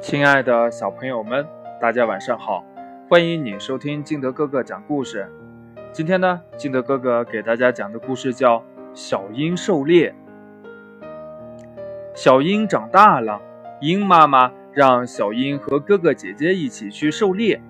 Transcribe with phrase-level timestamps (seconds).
[0.00, 1.46] 亲爱的小朋友们，
[1.78, 2.64] 大家晚上好！
[3.06, 5.30] 欢迎你收听金德哥哥讲故事。
[5.92, 8.58] 今天呢，金德哥哥给大家讲的故事叫
[8.94, 10.14] 《小鹰狩猎》。
[12.14, 13.42] 小鹰长大了，
[13.82, 17.60] 鹰妈妈让小鹰和哥哥姐姐一起去狩猎。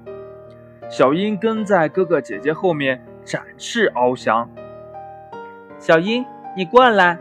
[0.89, 4.49] 小鹰跟在哥哥姐姐后面展翅翱翔。
[5.81, 6.25] 小鹰，
[6.57, 7.19] 你过来，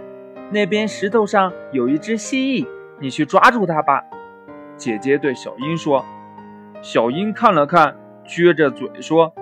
[0.51, 2.67] 那边石头上有一只蜥蜴，
[2.99, 4.05] 你去抓住它吧。
[4.79, 6.05] 姐姐对小英说
[6.81, 9.33] ：“小英看了看，撅着嘴说：‘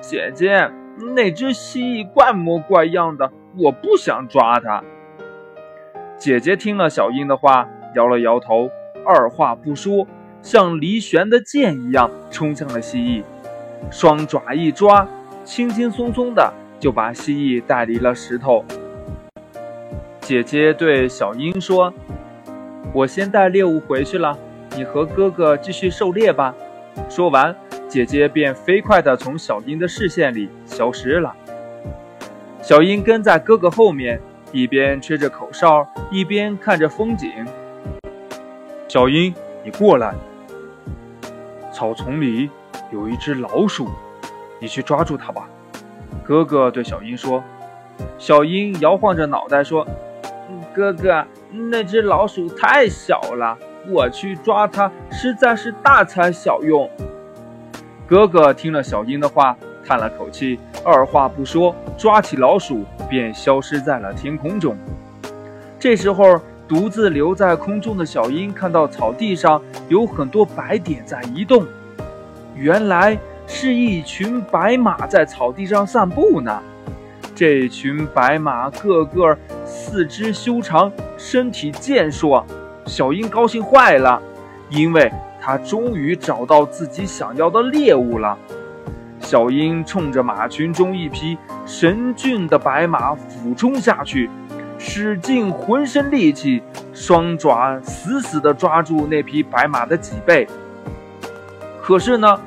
[0.00, 0.70] 姐姐，
[1.16, 4.84] 那只蜥蜴怪模怪样的，我不想抓它。’”
[6.16, 8.70] 姐姐听了小英的话，摇了摇头，
[9.04, 10.06] 二话不说，
[10.42, 13.24] 像离弦的箭一样冲向了蜥蜴，
[13.90, 15.08] 双爪一抓，
[15.42, 18.64] 轻轻松松的就把蜥蜴带离了石头。
[20.20, 21.92] 姐姐对小英说
[22.94, 24.38] ：“我先带猎物回去了。”
[24.76, 26.54] 你和哥哥继续狩猎吧。
[27.08, 27.54] 说完，
[27.88, 31.34] 姐姐便飞快地从小英的视线里消失了。
[32.62, 34.20] 小英跟在哥哥后面，
[34.52, 37.30] 一边吹着口哨，一边看着风景。
[38.88, 40.14] 小英，你过来。
[41.72, 42.50] 草丛里
[42.90, 43.88] 有一只老鼠，
[44.58, 45.48] 你去抓住它吧。
[46.22, 47.42] 哥哥对小英说。
[48.18, 49.86] 小英摇晃着脑袋说
[50.72, 56.88] ：“哥哥，那只老鼠太小了。”我去抓它，实在是大材小用。
[58.06, 64.76] 哥哥听了小英的话，叹了口气，二话不说，抓起老鼠便消失在了天空中。
[65.78, 71.66] 这时候，独自留在空中的小英看到草地上有很多白点在移动，
[72.54, 76.62] 原来是一群白马在草地上散步呢。
[77.34, 82.46] 这群白马个个四肢修长，身体健硕。
[82.86, 84.20] 小鹰高兴坏了，
[84.68, 88.36] 因为它终于找到自己想要的猎物了。
[89.20, 94.28] 小鹰冲着马群中一匹神俊的白马俯冲下去，
[94.78, 96.62] 使尽浑身力气，
[96.92, 100.46] 双爪死死地抓住那匹白马的脊背。
[101.80, 102.40] 可是呢，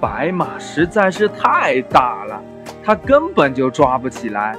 [0.00, 2.40] 白马实在是太大了，
[2.82, 4.56] 它根本就抓不起来。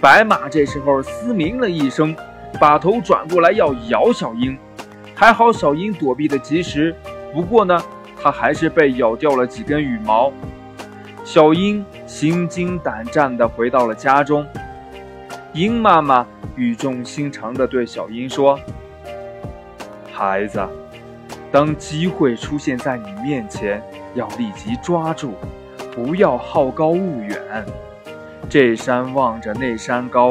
[0.00, 2.14] 白马这时候嘶鸣了一声。
[2.60, 4.56] 把头转过来要咬小鹰，
[5.14, 6.94] 还好小鹰躲避的及时。
[7.32, 7.80] 不过呢，
[8.20, 10.32] 它还是被咬掉了几根羽毛。
[11.24, 14.46] 小鹰心惊胆战地回到了家中。
[15.52, 16.26] 鹰妈妈
[16.56, 18.58] 语重心长地对小鹰说
[20.12, 20.66] ：“孩子，
[21.52, 23.82] 当机会出现在你面前，
[24.14, 25.32] 要立即抓住，
[25.94, 27.38] 不要好高骛远。
[28.48, 30.30] 这山望着那山高。”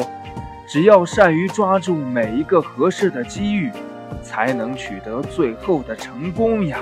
[0.68, 3.72] 只要善于抓住每一个合适的机遇，
[4.22, 6.80] 才能取得最后的成功呀。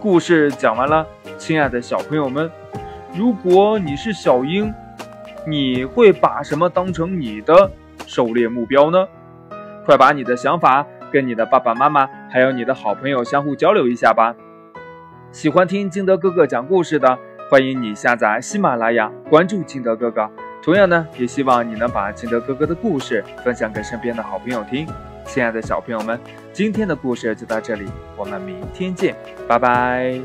[0.00, 1.06] 故事讲完了，
[1.38, 2.50] 亲爱的小朋友们，
[3.16, 4.74] 如果你是小鹰，
[5.46, 7.70] 你会把什么当成你的
[8.04, 9.06] 狩猎目标呢？
[9.86, 14.34] 快把你的想法跟你的爸爸妈妈还有你的好朋友相互交流一下吧。
[15.30, 17.16] 喜欢听金德哥哥讲故事的，
[17.48, 20.28] 欢迎你下载喜马拉雅，关注金德哥哥。
[20.62, 24.86] 同样呢，也希望你能把金德哥哥的故事分享给身边的好朋友听。
[25.24, 26.18] 亲爱的小朋友们，
[26.52, 27.86] 今天的故事就到这里，
[28.16, 29.14] 我们明天见，
[29.46, 30.18] 拜拜。